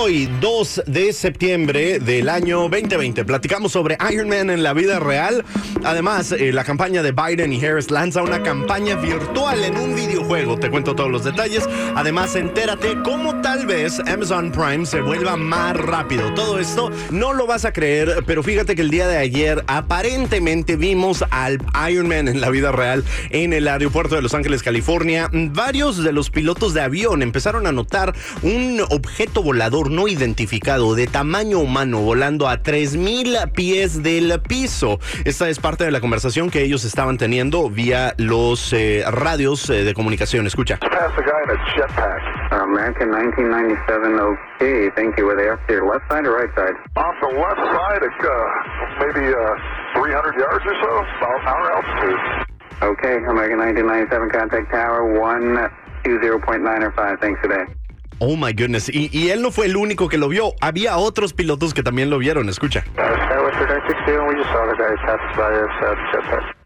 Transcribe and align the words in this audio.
Hoy, 0.00 0.30
2 0.40 0.82
de 0.86 1.12
septiembre 1.12 1.98
del 1.98 2.28
año 2.28 2.60
2020, 2.68 3.24
platicamos 3.24 3.72
sobre 3.72 3.98
Iron 4.12 4.28
Man 4.28 4.48
en 4.48 4.62
la 4.62 4.72
vida 4.72 5.00
real. 5.00 5.44
Además, 5.82 6.30
eh, 6.30 6.52
la 6.52 6.62
campaña 6.62 7.02
de 7.02 7.10
Biden 7.10 7.52
y 7.52 7.64
Harris 7.64 7.90
lanza 7.90 8.22
una 8.22 8.40
campaña 8.44 8.94
virtual 8.94 9.64
en 9.64 9.76
un 9.76 9.96
videojuego. 9.96 10.56
Te 10.56 10.70
cuento 10.70 10.94
todos 10.94 11.10
los 11.10 11.24
detalles. 11.24 11.68
Además, 11.96 12.36
entérate 12.36 12.96
cómo 13.02 13.40
tal 13.40 13.66
vez 13.66 13.98
Amazon 14.06 14.52
Prime 14.52 14.86
se 14.86 15.00
vuelva 15.00 15.36
más 15.36 15.76
rápido. 15.76 16.32
Todo 16.32 16.60
esto 16.60 16.92
no 17.10 17.32
lo 17.32 17.48
vas 17.48 17.64
a 17.64 17.72
creer, 17.72 18.22
pero 18.24 18.44
fíjate 18.44 18.76
que 18.76 18.82
el 18.82 18.90
día 18.90 19.08
de 19.08 19.16
ayer 19.16 19.64
aparentemente 19.66 20.76
vimos 20.76 21.24
al 21.30 21.58
Iron 21.90 22.06
Man 22.06 22.28
en 22.28 22.40
la 22.40 22.50
vida 22.50 22.70
real 22.70 23.02
en 23.30 23.52
el 23.52 23.66
aeropuerto 23.66 24.14
de 24.14 24.22
Los 24.22 24.34
Ángeles, 24.34 24.62
California. 24.62 25.28
Varios 25.32 26.04
de 26.04 26.12
los 26.12 26.30
pilotos 26.30 26.72
de 26.72 26.82
avión 26.82 27.20
empezaron 27.22 27.66
a 27.66 27.72
notar 27.72 28.14
un 28.42 28.80
objeto 28.90 29.42
volador 29.42 29.87
no 29.88 30.08
identificado 30.08 30.94
de 30.94 31.06
tamaño 31.06 31.58
humano 31.58 32.00
volando 32.00 32.48
a 32.48 32.62
3.000 32.62 33.52
pies 33.52 34.02
del 34.02 34.40
piso. 34.40 34.98
Esta 35.24 35.48
es 35.48 35.58
parte 35.58 35.84
de 35.84 35.90
la 35.90 36.00
conversación 36.00 36.50
que 36.50 36.62
ellos 36.62 36.84
estaban 36.84 37.18
teniendo 37.18 37.68
vía 37.70 38.14
los 38.16 38.72
eh, 38.72 39.04
radios 39.10 39.68
eh, 39.70 39.84
de 39.84 39.94
comunicación. 39.94 40.46
Escucha. 40.46 40.78
American 42.50 43.10
1997, 43.10 44.18
okay, 44.18 44.88
thank 44.96 45.18
you. 45.18 45.26
Were 45.26 45.36
they 45.36 45.48
up 45.48 45.64
to 45.66 45.72
your 45.74 45.86
left 45.86 46.10
side 46.10 46.26
or 46.26 46.32
right 46.32 46.48
side? 46.56 46.72
Off 46.96 47.14
the 47.20 47.28
left 47.28 47.60
side, 47.60 48.02
uh, 48.02 48.08
maybe 49.04 49.28
uh, 49.28 50.00
300 50.00 50.34
yards 50.34 50.64
or 50.64 50.74
so, 50.80 51.04
about 51.18 51.44
our 51.44 51.72
altitude. 51.76 52.18
Okay, 52.80 53.16
American 53.28 53.58
1997, 53.58 54.30
contact 54.30 54.70
tower 54.70 55.02
120.9 55.04 57.20
thanks 57.20 57.42
today. 57.42 57.66
Oh 58.20 58.36
my 58.36 58.52
goodness. 58.52 58.88
Y, 58.88 59.10
y, 59.12 59.30
él 59.30 59.42
no 59.42 59.50
fue 59.50 59.66
el 59.66 59.76
único 59.76 60.08
que 60.08 60.18
lo 60.18 60.28
vio. 60.28 60.52
Había 60.60 60.96
otros 60.96 61.32
pilotos 61.32 61.72
que 61.72 61.82
también 61.82 62.10
lo 62.10 62.18
vieron. 62.18 62.48
Escucha. 62.48 62.84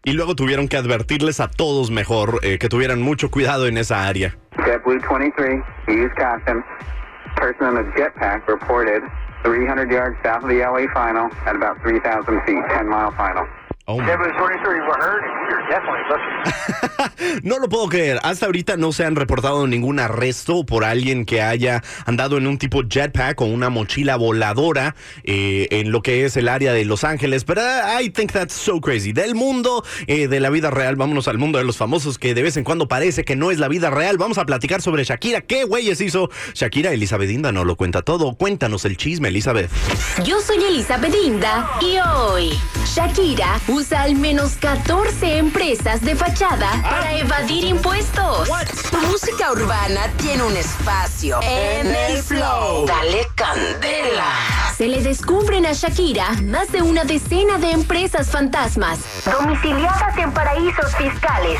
Y 0.05 0.13
luego 0.13 0.35
tuvieron 0.35 0.67
que 0.67 0.77
advertirles 0.77 1.39
a 1.39 1.47
todos 1.47 1.91
mejor 1.91 2.39
eh, 2.43 2.57
que 2.57 2.69
tuvieran 2.69 3.01
mucho 3.01 3.29
cuidado 3.29 3.67
en 3.67 3.77
esa 3.77 4.07
área. 4.07 4.35
JetBlue 4.65 4.99
23, 4.99 5.61
use 5.87 6.13
caution. 6.15 6.63
Person 7.35 7.71
in 7.71 7.77
a 7.77 7.83
jetpack 7.95 8.47
reported 8.47 9.01
300 9.43 9.89
yards 9.89 10.15
south 10.23 10.43
of 10.43 10.49
the 10.49 10.59
LA 10.59 10.87
final 10.93 11.29
at 11.45 11.55
about 11.55 11.81
3,000 11.81 12.41
feet, 12.45 12.63
10 12.69 12.87
mile 12.87 13.11
final. 13.11 13.47
Oh 13.85 13.97
my. 13.97 14.05
JetBlue 14.05 14.37
23, 14.37 14.77
you 14.77 14.83
were 14.85 14.97
heard. 14.97 15.23
You're 15.49 15.67
definitely 15.67 16.03
looking. 16.07 17.43
no 17.49 17.59
lo 17.59 17.67
puedo 17.67 17.89
creer. 17.89 18.17
Hasta 18.23 18.45
ahorita 18.45 18.77
no 18.77 18.93
se 18.93 19.03
han 19.03 19.17
reportado 19.17 19.67
ningún 19.67 19.99
arresto 19.99 20.65
por 20.65 20.85
alguien 20.85 21.25
que 21.25 21.41
haya 21.41 21.83
andado 22.05 22.37
en 22.37 22.47
un 22.47 22.57
tipo 22.57 22.83
jetpack 22.87 23.41
o 23.41 23.45
una 23.45 23.69
mochila 23.69 24.15
voladora 24.15 24.95
eh, 25.25 25.67
en 25.71 25.91
lo 25.91 26.01
que 26.01 26.23
es 26.23 26.37
el 26.37 26.47
área 26.47 26.71
de 26.71 26.85
Los 26.85 27.03
Ángeles. 27.03 27.43
Pero 27.43 27.61
I 27.61 28.09
think 28.09 28.31
that's 28.31 28.53
so 28.53 28.79
crazy. 28.79 29.11
Del 29.11 29.35
mundo 29.35 29.83
eh, 30.07 30.29
de 30.29 30.39
la 30.39 30.49
vida 30.49 30.71
real, 30.71 30.95
vámonos 30.95 31.27
al 31.27 31.37
mundo 31.37 31.57
de 31.57 31.65
los 31.65 31.75
famosos 31.75 32.17
que 32.17 32.33
de 32.33 32.41
vez 32.41 32.55
en 32.55 32.63
cuando 32.63 32.87
parece 32.87 33.25
que 33.25 33.35
no 33.35 33.51
es 33.51 33.59
la 33.59 33.67
vida 33.67 33.89
real. 33.89 34.17
Vamos 34.17 34.37
a 34.37 34.45
platicar 34.45 34.81
sobre 34.81 35.03
Shakira. 35.03 35.41
¿Qué 35.41 35.65
güeyes 35.65 35.99
hizo 35.99 36.29
Shakira? 36.53 36.93
Elizabeth 36.93 37.29
Inda 37.29 37.51
no 37.51 37.65
lo 37.65 37.75
cuenta 37.75 38.01
todo. 38.01 38.35
Cuéntanos 38.35 38.85
el 38.85 38.95
chisme, 38.95 39.27
Elizabeth. 39.27 39.69
Yo 40.23 40.39
soy 40.39 40.63
Elizabeth 40.63 41.15
Inda 41.21 41.69
y 41.81 41.97
hoy 41.97 42.57
Shakira 42.85 43.59
usa 43.73 44.03
al 44.03 44.15
menos 44.15 44.53
14 44.57 45.37
empresas 45.37 46.01
de 46.01 46.15
fachada 46.15 46.69
para 46.83 47.17
evadir 47.17 47.63
impuestos. 47.63 48.47
Tu 48.91 48.97
música 49.07 49.51
urbana 49.51 50.01
tiene 50.17 50.43
un 50.43 50.55
espacio 50.55 51.39
en 51.41 51.87
el 51.87 52.21
flow. 52.21 52.85
Dale 52.85 53.27
candela. 53.35 54.27
Se 54.77 54.87
le 54.87 55.01
descubren 55.01 55.65
a 55.65 55.73
Shakira 55.73 56.33
más 56.43 56.71
de 56.71 56.83
una 56.83 57.03
decena 57.03 57.57
de 57.57 57.71
empresas 57.71 58.29
fantasmas 58.29 58.99
domiciliadas 59.25 60.17
en 60.17 60.31
paraísos 60.31 60.95
fiscales. 60.95 61.59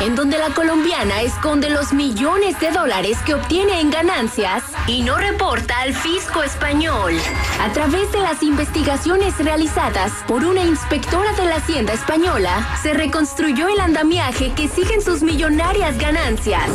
En 0.00 0.16
donde 0.16 0.38
la 0.38 0.50
colombiana 0.50 1.22
esconde 1.22 1.70
los 1.70 1.92
millones 1.92 2.58
de 2.60 2.70
dólares 2.70 3.18
que 3.24 3.34
obtiene 3.34 3.80
en 3.80 3.90
ganancias 3.90 4.62
y 4.86 5.02
no 5.02 5.16
reporta 5.16 5.80
al 5.80 5.94
fisco 5.94 6.42
español. 6.42 7.14
A 7.62 7.72
través 7.72 8.10
de 8.12 8.18
las 8.20 8.42
investigaciones 8.42 9.36
realizadas 9.38 10.12
por 10.26 10.44
una 10.44 10.62
inspectora 10.62 11.32
de 11.34 11.44
la 11.46 11.56
Hacienda 11.56 11.92
española, 11.92 12.76
se 12.82 12.94
reconstruyó 12.94 13.68
el 13.68 13.80
andamiaje 13.80 14.52
que 14.52 14.68
siguen 14.68 15.02
sus 15.02 15.22
millonarias 15.22 15.98
ganancias. 15.98 16.70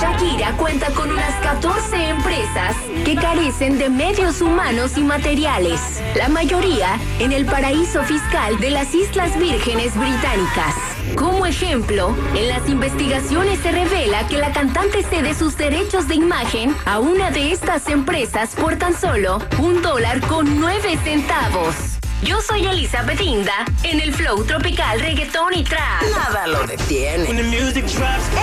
Shakira 0.00 0.56
cuenta 0.56 0.86
con 0.92 1.10
unas 1.10 1.34
14 1.42 2.08
empresas 2.08 2.76
que 3.04 3.14
carecen 3.16 3.78
de 3.78 3.90
medios 3.90 4.40
humanos 4.40 4.96
y 4.96 5.02
materiales, 5.02 5.80
la 6.16 6.28
mayoría 6.28 6.98
en 7.18 7.32
el 7.32 7.44
paraíso 7.44 8.02
fiscal 8.04 8.58
de 8.60 8.70
las 8.70 8.94
Islas 8.94 9.38
Vírgenes 9.38 9.96
Británicas. 9.96 10.74
Como 11.16 11.44
ejemplo, 11.44 12.14
en 12.34 12.48
las 12.48 12.68
investigaciones 12.68 13.58
se 13.60 13.72
revela 13.72 14.26
que 14.28 14.38
la 14.38 14.52
cantante 14.52 15.02
cede 15.02 15.34
sus 15.34 15.56
derechos 15.56 16.08
de 16.08 16.14
imagen 16.14 16.74
a 16.86 16.98
una 16.98 17.30
de 17.30 17.52
estas 17.52 17.88
empresas 17.88 18.54
por 18.54 18.76
tan 18.76 18.98
solo 18.98 19.38
un 19.58 19.82
dólar 19.82 20.20
con 20.22 20.60
nueve 20.60 20.98
centavos. 21.04 21.89
Yo 22.22 22.38
soy 22.42 22.66
Elizabeth 22.66 23.20
Inda 23.20 23.64
en 23.82 23.98
el 23.98 24.12
flow 24.12 24.44
tropical 24.44 25.00
reggaetón 25.00 25.54
y 25.54 25.64
trap. 25.64 26.02
Nada 26.10 26.46
lo 26.46 26.66
detiene. 26.66 27.24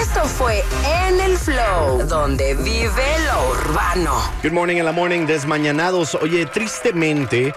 Esto 0.02 0.26
fue 0.26 0.64
En 1.06 1.20
el 1.20 1.38
Flow, 1.38 2.04
donde 2.08 2.56
vive 2.56 3.20
lo 3.28 3.52
urbano. 3.52 4.16
Good 4.42 4.52
morning 4.52 4.78
en 4.78 4.86
la 4.86 4.92
morning, 4.92 5.28
desmañanados. 5.28 6.16
Oye, 6.16 6.48
tristemente, 6.48 7.54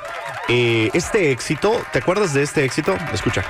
eh, 0.49 0.91
este 0.93 1.31
éxito, 1.31 1.81
¿te 1.91 2.01
acuerdas 2.01 2.35
de 2.35 2.43
este 2.43 2.65
éxito? 2.65 2.97
Escucha. 3.15 3.43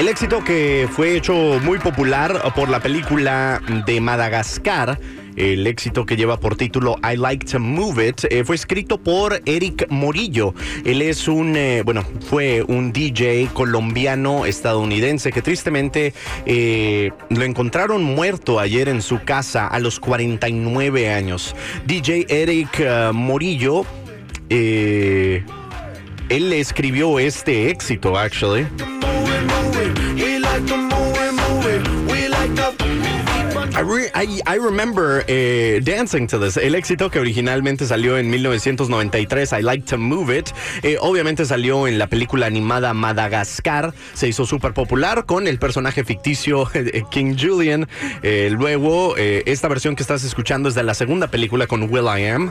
El 0.00 0.08
éxito 0.08 0.42
que 0.42 0.88
fue 0.90 1.16
hecho 1.16 1.34
muy 1.62 1.78
popular 1.78 2.52
por 2.54 2.68
la 2.68 2.80
película 2.80 3.60
de 3.86 4.00
Madagascar, 4.00 4.98
el 5.36 5.66
éxito 5.66 6.06
que 6.06 6.16
lleva 6.16 6.38
por 6.38 6.56
título 6.56 6.96
I 7.02 7.16
Like 7.16 7.46
to 7.46 7.60
Move 7.60 8.08
It, 8.08 8.24
eh, 8.30 8.44
fue 8.44 8.56
escrito 8.56 8.98
por 8.98 9.40
Eric 9.46 9.86
Morillo. 9.90 10.54
Él 10.84 11.02
es 11.02 11.28
un, 11.28 11.56
eh, 11.56 11.82
bueno, 11.84 12.04
fue 12.28 12.62
un 12.62 12.92
DJ 12.92 13.50
colombiano 13.52 14.46
estadounidense 14.46 15.32
que 15.32 15.42
tristemente 15.42 16.14
eh, 16.46 17.10
lo 17.30 17.44
encontraron 17.44 18.02
muerto 18.02 18.58
ayer 18.58 18.88
en 18.88 19.02
su 19.02 19.22
casa 19.22 19.66
a 19.66 19.78
los 19.78 20.00
49 20.00 21.12
años. 21.12 21.54
DJ 21.86 22.26
Eric 22.28 22.82
Morillo, 23.12 23.84
eh, 24.48 25.44
él 26.28 26.52
escribió 26.52 27.18
este 27.18 27.70
éxito, 27.70 28.18
actually. 28.18 28.66
I, 33.76 33.82
re- 33.82 34.10
I, 34.14 34.40
I 34.46 34.56
remember 34.58 35.22
eh, 35.28 35.82
dancing 35.84 36.26
to 36.28 36.38
this. 36.38 36.56
El 36.56 36.74
éxito 36.74 37.10
que 37.10 37.18
originalmente 37.18 37.84
salió 37.84 38.16
en 38.16 38.30
1993, 38.30 39.52
I 39.52 39.60
Like 39.60 39.84
to 39.84 39.98
Move 39.98 40.38
It, 40.38 40.48
eh, 40.82 40.96
obviamente 40.98 41.44
salió 41.44 41.86
en 41.86 41.98
la 41.98 42.06
película 42.06 42.46
animada 42.46 42.94
Madagascar. 42.94 43.92
Se 44.14 44.28
hizo 44.28 44.46
súper 44.46 44.72
popular 44.72 45.26
con 45.26 45.46
el 45.46 45.58
personaje 45.58 46.04
ficticio 46.04 46.70
eh, 46.74 47.02
King 47.10 47.36
Julian. 47.38 47.86
Eh, 48.22 48.48
luego, 48.50 49.14
eh, 49.18 49.42
esta 49.44 49.68
versión 49.68 49.94
que 49.94 50.02
estás 50.02 50.24
escuchando 50.24 50.70
es 50.70 50.74
de 50.74 50.82
la 50.82 50.94
segunda 50.94 51.26
película 51.26 51.66
con 51.66 51.82
Will 51.92 52.06
I 52.06 52.24
Am. 52.28 52.50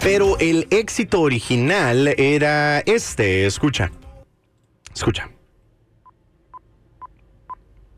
Pero 0.00 0.38
el 0.38 0.66
éxito 0.70 1.20
original 1.20 2.14
era 2.16 2.80
este. 2.80 3.46
Escucha. 3.46 3.90
Escucha. 4.94 5.28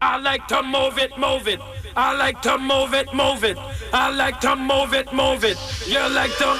I 0.02 0.16
like 0.16 0.46
to 0.48 0.62
move 0.62 0.98
it, 0.98 1.16
move 1.18 1.46
it. 1.46 1.60
I 1.94 2.16
like 2.16 2.40
to 2.42 2.56
move 2.56 2.94
it, 2.94 3.12
move 3.12 3.44
it. 3.44 3.58
I 3.92 4.10
like 4.10 4.40
to 4.40 4.56
move 4.56 4.94
it, 4.94 5.12
move 5.12 5.44
it. 5.44 5.58
You 5.86 6.00
like 6.14 6.34
to 6.38 6.56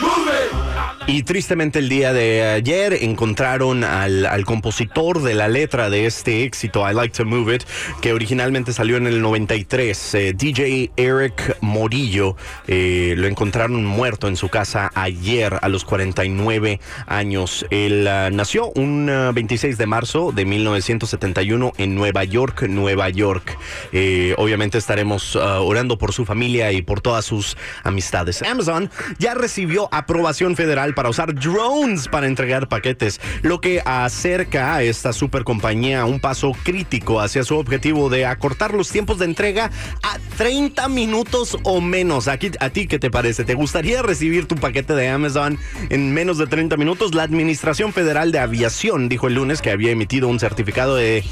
move 0.00 0.28
it. 0.28 0.71
Y 1.08 1.24
tristemente 1.24 1.80
el 1.80 1.88
día 1.88 2.12
de 2.12 2.44
ayer 2.44 2.92
encontraron 3.02 3.82
al, 3.82 4.44
compositor 4.44 5.20
de 5.20 5.34
la 5.34 5.48
letra 5.48 5.90
de 5.90 6.06
este 6.06 6.44
éxito, 6.44 6.88
I 6.88 6.94
Like 6.94 7.16
to 7.16 7.24
Move 7.24 7.56
It, 7.56 7.64
que 8.00 8.12
originalmente 8.12 8.72
salió 8.72 8.96
en 8.96 9.08
el 9.08 9.20
93, 9.20 10.14
eh, 10.14 10.32
DJ 10.32 10.92
Eric 10.96 11.58
Morillo. 11.60 12.36
Eh, 12.68 13.14
lo 13.16 13.26
encontraron 13.26 13.84
muerto 13.84 14.28
en 14.28 14.36
su 14.36 14.48
casa 14.48 14.92
ayer 14.94 15.58
a 15.60 15.68
los 15.68 15.84
49 15.84 16.80
años. 17.06 17.66
Él 17.70 18.08
uh, 18.08 18.34
nació 18.34 18.70
un 18.76 19.10
uh, 19.10 19.32
26 19.32 19.76
de 19.78 19.86
marzo 19.86 20.30
de 20.32 20.44
1971 20.44 21.72
en 21.78 21.94
Nueva 21.96 22.22
York, 22.24 22.62
Nueva 22.68 23.08
York. 23.08 23.58
Eh, 23.92 24.34
obviamente 24.38 24.78
estaremos 24.78 25.34
uh, 25.34 25.40
orando 25.62 25.98
por 25.98 26.12
su 26.12 26.24
familia 26.24 26.70
y 26.72 26.82
por 26.82 27.00
todas 27.00 27.24
sus 27.24 27.56
amistades. 27.82 28.42
Amazon 28.42 28.90
ya 29.18 29.34
recibió 29.34 29.88
aprobación 29.90 30.54
federal 30.54 30.91
para 30.92 31.08
usar 31.08 31.34
drones 31.34 32.08
para 32.08 32.26
entregar 32.26 32.68
paquetes, 32.68 33.20
lo 33.42 33.60
que 33.60 33.82
acerca 33.84 34.74
a 34.74 34.82
esta 34.82 35.12
super 35.12 35.44
compañía 35.44 36.02
a 36.02 36.04
un 36.04 36.20
paso 36.20 36.52
crítico 36.62 37.20
hacia 37.20 37.44
su 37.44 37.56
objetivo 37.56 38.08
de 38.08 38.26
acortar 38.26 38.74
los 38.74 38.90
tiempos 38.90 39.18
de 39.18 39.26
entrega 39.26 39.70
a 40.02 40.18
30 40.36 40.88
minutos 40.88 41.58
o 41.62 41.80
menos. 41.80 42.28
Aquí, 42.28 42.50
¿A 42.60 42.70
ti 42.70 42.86
qué 42.86 42.98
te 42.98 43.10
parece? 43.10 43.44
¿Te 43.44 43.54
gustaría 43.54 44.02
recibir 44.02 44.46
tu 44.46 44.56
paquete 44.56 44.94
de 44.94 45.08
Amazon 45.08 45.58
en 45.90 46.12
menos 46.12 46.38
de 46.38 46.46
30 46.46 46.76
minutos? 46.76 47.14
La 47.14 47.22
Administración 47.22 47.92
Federal 47.92 48.32
de 48.32 48.38
Aviación 48.38 49.08
dijo 49.08 49.26
el 49.26 49.34
lunes 49.34 49.62
que 49.62 49.70
había 49.70 49.90
emitido 49.90 50.28
un 50.28 50.38
certificado 50.38 50.96
de 50.96 51.24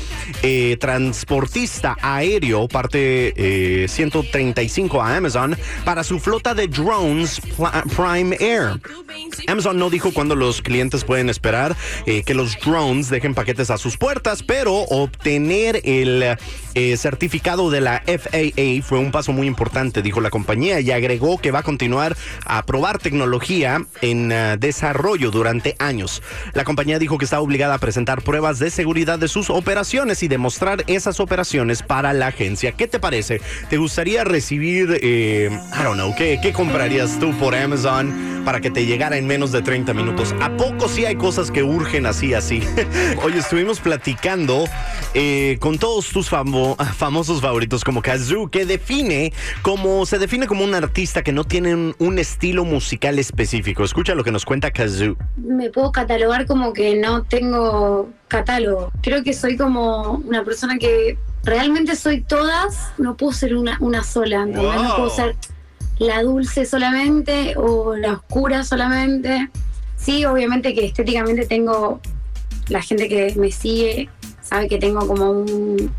eh, 0.43 0.77
transportista 0.81 1.97
aéreo, 2.01 2.69
parte 2.69 3.33
eh, 3.37 3.89
135 3.89 5.03
a 5.03 5.17
Amazon, 5.17 5.57
para 5.85 6.05
su 6.05 6.19
flota 6.19 6.55
de 6.55 6.69
drones 6.69 7.41
Prime 7.97 8.37
Air. 8.41 8.81
Amazon 9.51 9.79
no 9.79 9.91
dijo 9.91 10.13
cuándo 10.13 10.37
los 10.37 10.63
clientes 10.63 11.05
pueden 11.05 11.29
esperar 11.29 11.77
eh, 12.07 12.23
que 12.23 12.35
los 12.35 12.57
drones 12.61 13.11
dejen 13.11 13.35
paquetes 13.35 13.71
a 13.71 13.79
sus 13.79 13.97
puertas, 13.97 14.45
pero 14.45 14.75
obtener 14.75 15.81
el 15.85 16.37
eh, 16.75 16.97
certificado 16.97 17.69
de 17.71 17.81
la 17.81 18.03
FAA 18.07 18.83
fue 18.83 18.99
un 18.99 19.11
paso 19.11 19.33
muy 19.33 19.49
importante, 19.49 20.03
dijo 20.03 20.21
la 20.21 20.31
compañía, 20.31 20.79
y 20.79 20.93
agregó 20.93 21.39
que 21.39 21.51
va 21.51 21.61
a 21.61 21.63
continuar 21.65 22.17
a 22.47 22.65
probar 22.65 22.99
tecnología 22.99 23.85
en 24.03 24.31
uh, 24.31 24.57
desarrollo 24.57 25.33
durante 25.33 25.75
años. 25.81 26.23
La 26.53 26.63
compañía 26.63 27.01
dijo 27.01 27.19
que 27.19 27.25
está 27.25 27.41
obligada 27.41 27.75
a 27.75 27.79
presentar 27.79 28.23
pruebas 28.23 28.61
de 28.61 28.71
seguridad 28.71 29.19
de 29.19 29.27
sus 29.27 29.51
operaciones 29.51 30.23
y 30.23 30.29
demostrar 30.29 30.85
esas 30.87 31.19
operaciones 31.19 31.83
para 31.83 32.13
la 32.13 32.29
agencia. 32.29 32.73
¿Qué 32.73 32.87
te 32.87 33.01
parece? 33.01 33.41
¿Te 33.69 33.79
gustaría 33.79 34.23
recibir, 34.23 35.01
eh, 35.03 35.51
I 35.51 35.83
don't 35.83 35.95
know, 35.95 36.15
¿qué, 36.15 36.39
qué 36.41 36.53
comprarías 36.53 37.19
tú 37.19 37.37
por 37.39 37.57
Amazon 37.57 38.43
para 38.45 38.61
que 38.61 38.71
te 38.71 38.87
llegara 38.87 39.17
en 39.17 39.27
menos 39.27 39.40
de 39.49 39.63
30 39.63 39.95
minutos? 39.95 40.35
¿A 40.43 40.55
poco 40.55 40.87
sí 40.87 41.07
hay 41.07 41.17
cosas 41.17 41.51
que 41.51 41.63
urgen 41.63 42.05
así, 42.05 42.35
así? 42.35 42.63
Hoy 43.25 43.33
estuvimos 43.33 43.81
platicando 43.81 44.65
eh, 45.15 45.57
con 45.61 45.79
todos 45.79 46.11
tus 46.11 46.29
famo 46.29 46.77
famosos 46.95 47.41
favoritos 47.41 47.83
como 47.83 48.03
Kazoo, 48.03 48.51
que 48.51 48.67
define 48.67 49.33
como, 49.63 50.05
se 50.05 50.19
define 50.19 50.47
como 50.47 50.63
un 50.63 50.75
artista 50.75 51.23
que 51.23 51.33
no 51.33 51.45
tiene 51.45 51.75
un, 51.75 51.95
un 51.99 52.19
estilo 52.19 52.67
musical 52.67 53.19
específico. 53.19 53.83
Escucha 53.83 54.15
lo 54.15 54.25
que 54.25 54.31
nos 54.31 54.45
cuenta 54.45 54.71
Kazoo. 54.71 55.17
Me 55.39 55.71
puedo 55.71 55.91
catalogar 55.91 56.45
como 56.45 56.75
que 56.75 56.97
no 56.97 57.23
tengo 57.23 58.11
catálogo. 58.29 58.93
Creo 59.01 59.25
que 59.25 59.33
soy 59.33 59.57
como 59.57 60.23
una 60.27 60.45
persona 60.45 60.77
que 60.77 61.17
realmente 61.43 61.97
soy 61.97 62.21
todas, 62.21 62.93
no 62.99 63.17
puedo 63.17 63.33
ser 63.33 63.57
una, 63.57 63.79
una 63.81 64.05
sola. 64.05 64.45
Wow. 64.45 64.83
No 64.83 64.97
puedo 64.97 65.11
ser 65.11 65.35
la 66.01 66.23
dulce 66.23 66.65
solamente 66.65 67.55
o 67.57 67.95
la 67.95 68.15
oscura 68.15 68.65
solamente. 68.65 69.51
Sí, 69.97 70.25
obviamente 70.25 70.75
que 70.75 70.87
estéticamente 70.87 71.45
tengo, 71.47 72.01
la 72.69 72.81
gente 72.81 73.07
que 73.07 73.35
me 73.37 73.53
sigue 73.53 74.09
sabe 74.41 74.67
que 74.67 74.79
tengo 74.79 75.07
como 75.07 75.31
un, 75.31 75.93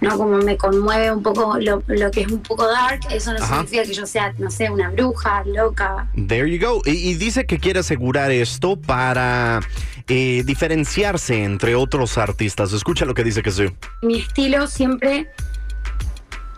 no, 0.00 0.18
como 0.18 0.38
me 0.38 0.56
conmueve 0.56 1.12
un 1.12 1.22
poco 1.22 1.56
lo, 1.60 1.84
lo 1.86 2.10
que 2.10 2.22
es 2.22 2.32
un 2.32 2.40
poco 2.40 2.66
dark, 2.66 3.00
eso 3.12 3.32
no 3.32 3.38
Ajá. 3.38 3.58
significa 3.58 3.84
que 3.84 3.94
yo 3.94 4.06
sea, 4.06 4.34
no 4.38 4.50
sé, 4.50 4.70
una 4.70 4.90
bruja, 4.90 5.44
loca. 5.46 6.10
There 6.26 6.50
you 6.50 6.58
go. 6.60 6.82
Y, 6.84 7.10
y 7.10 7.14
dice 7.14 7.46
que 7.46 7.60
quiere 7.60 7.78
asegurar 7.78 8.32
esto 8.32 8.76
para 8.76 9.60
eh, 10.08 10.42
diferenciarse 10.44 11.44
entre 11.44 11.76
otros 11.76 12.18
artistas. 12.18 12.72
Escucha 12.72 13.04
lo 13.04 13.14
que 13.14 13.22
dice 13.22 13.40
Kazoo. 13.40 13.70
mi 14.02 14.18
estilo 14.18 14.66
siempre 14.66 15.30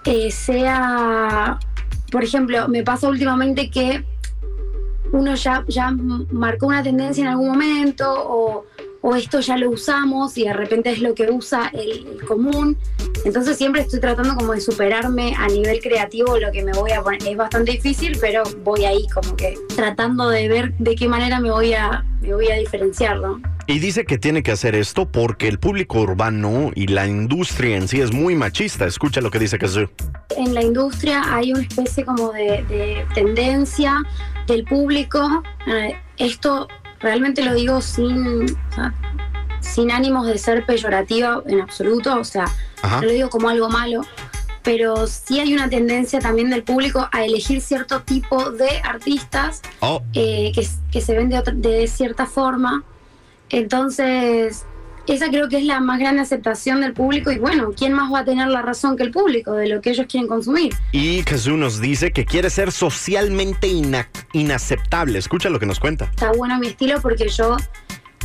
eh, 0.07 0.31
sea, 0.31 1.59
por 2.11 2.25
ejemplo, 2.25 2.69
me 2.69 2.83
pasa 2.83 3.09
últimamente 3.09 3.71
que 3.71 4.05
uno 5.13 5.35
ya, 5.35 5.65
ya 5.69 5.91
marcó 5.91 6.67
una 6.67 6.83
tendencia 6.83 7.23
en 7.23 7.29
algún 7.29 7.49
momento 7.49 8.07
o, 8.09 8.65
o 9.03 9.15
esto 9.17 9.41
ya 9.41 9.57
lo 9.57 9.71
usamos 9.71 10.37
y 10.37 10.45
de 10.45 10.53
repente 10.53 10.91
es 10.91 11.01
lo 11.01 11.15
que 11.15 11.31
usa 11.31 11.71
el, 11.73 12.07
el 12.07 12.25
común. 12.27 12.77
Entonces 13.25 13.57
siempre 13.57 13.83
estoy 13.83 14.01
tratando 14.01 14.35
como 14.35 14.53
de 14.53 14.61
superarme 14.61 15.35
a 15.37 15.47
nivel 15.49 15.81
creativo 15.81 16.39
lo 16.39 16.51
que 16.53 16.63
me 16.63 16.73
voy 16.73 16.93
a 16.93 17.03
poner. 17.03 17.23
Es 17.27 17.37
bastante 17.37 17.73
difícil, 17.73 18.17
pero 18.21 18.43
voy 18.63 18.85
ahí 18.85 19.07
como 19.13 19.37
que 19.37 19.55
tratando 19.75 20.29
de 20.29 20.49
ver 20.49 20.75
de 20.79 20.95
qué 20.95 21.09
manera 21.09 21.41
me 21.41 21.51
voy 21.51 21.75
a, 21.75 22.05
me 22.21 22.35
voy 22.35 22.51
a 22.51 22.55
diferenciar, 22.57 23.19
¿no? 23.19 23.41
Y 23.67 23.79
dice 23.79 24.05
que 24.05 24.19
tiene 24.19 24.43
que 24.43 24.51
hacer 24.51 24.75
esto 24.75 25.07
porque 25.07 25.47
el 25.47 25.59
público 25.59 26.01
urbano 26.01 26.73
y 26.75 26.89
la 26.89 27.07
industria 27.07 27.77
en 27.77 27.87
sí 27.89 28.01
es 28.01 28.13
muy 28.13 28.35
machista. 28.35 28.85
Escucha 28.87 29.21
lo 29.21 29.31
que 29.31 29.39
dice 29.39 29.59
Kazoo. 29.59 29.89
en 30.37 30.55
la 30.55 30.63
industria 30.63 31.23
hay 31.33 31.53
una 31.53 31.63
especie 31.63 32.05
como 32.05 32.33
de, 32.33 32.65
de 32.69 33.07
tendencia 33.15 34.03
del 34.47 34.65
público. 34.65 35.43
eh, 35.69 35.95
esto 36.17 36.69
realmente 37.01 37.43
lo 37.43 37.55
digo 37.55 37.81
sin, 37.81 38.45
o 38.45 38.75
sea, 38.75 38.95
sin 39.61 39.91
ánimos 39.91 40.27
de 40.27 40.39
ser 40.39 40.65
peyorativa 40.67 41.43
en 41.47 41.61
absoluto, 41.61 42.19
o 42.19 42.25
sea, 42.25 42.45
Ajá. 42.83 42.97
no 43.01 43.07
lo 43.07 43.13
digo 43.13 43.31
como 43.31 43.49
algo 43.49 43.69
malo, 43.69 44.03
pero 44.63 45.07
sí 45.07 45.41
hay 45.41 45.55
una 45.55 45.69
tendencia 45.71 46.19
también 46.21 46.51
del 46.51 46.63
público 46.63 47.09
a 47.13 47.25
elegir 47.25 47.61
cierto 47.63 48.03
tipo 48.03 48.51
de 48.51 48.69
artistas 48.85 49.63
Oh, 49.81 50.03
eh, 50.13 50.53
que, 50.55 50.67
que 50.93 51.01
se 51.01 51.15
ven 51.17 51.31
de, 51.31 51.39
otra- 51.39 51.55
de 51.55 51.87
cierta 51.89 52.27
forma. 52.27 52.85
Entonces, 53.49 54.65
esa 55.07 55.29
creo 55.29 55.49
que 55.49 55.59
es 55.59 55.65
la 55.65 55.81
más 55.81 55.99
grande 55.99 56.23
aceptación 56.23 56.81
del 56.81 56.93
público 56.93 57.31
y 57.33 57.39
bueno, 57.39 57.71
¿quién 57.77 57.93
más 57.93 58.13
va 58.13 58.21
a 58.21 58.25
tener 58.25 58.49
la 58.49 58.63
razón 58.63 58.97
que 58.97 59.03
el 59.03 59.11
público 59.11 59.53
de 59.55 59.69
lo 59.69 59.81
que 59.81 59.91
ellos 59.91 60.07
quieren 60.09 60.29
consumir? 60.29 60.73
y 60.93 61.23
Kazoo 61.23 61.57
nos 61.57 61.81
dice 61.81 62.13
que 62.13 62.25
quiere 62.25 62.51
ser 62.51 62.71
socialmente 62.73 63.67
ina- 63.67 64.09
inaceptable. 64.33 65.19
Escucha 65.19 65.49
lo 65.51 65.59
que 65.59 65.67
nos 65.67 65.81
cuenta. 65.81 66.05
Está 66.07 66.33
bueno 66.33 66.59
mi 66.59 66.69
estilo 66.69 67.01
porque 67.01 67.29
yo 67.29 67.57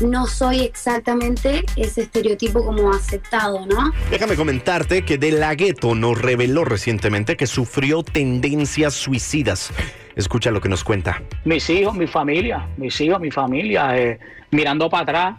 no 0.02 0.28
soy 0.28 0.60
exactamente 0.62 1.64
ese 1.78 2.02
estereotipo 2.02 2.66
como 2.66 2.92
aceptado, 2.92 3.66
¿no? 3.66 3.94
Déjame 4.12 4.36
comentarte 4.36 5.04
que 5.06 5.18
De 5.18 5.32
La 5.32 5.56
Ghetto 5.56 5.96
nos 5.96 6.22
reveló 6.22 6.66
recientemente 6.66 7.38
que 7.38 7.48
sufrió 7.48 8.04
tendencias 8.04 8.94
suicidas. 8.94 9.72
Escucha 10.18 10.52
lo 10.52 10.60
que 10.62 10.70
nos 10.70 10.84
cuenta. 10.84 11.22
mis 11.46 11.70
hijos, 11.70 11.96
mi 11.96 12.08
familia, 12.08 12.68
mis 12.78 13.00
hijos, 13.02 13.20
mi 13.22 13.32
familia, 13.32 13.98
eh, 13.98 14.20
mirando 14.52 14.90
para 14.90 15.04
atrás, 15.04 15.36